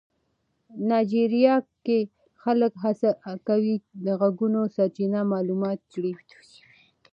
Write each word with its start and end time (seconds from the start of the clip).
نایجیریا 0.87 1.55
کې 1.85 1.99
خلک 2.43 2.73
هڅه 2.83 3.09
کوي 3.47 3.75
د 4.05 4.07
غږونو 4.19 4.61
سرچینه 4.75 5.19
معلومه 5.31 5.69
کړي. 5.91 6.13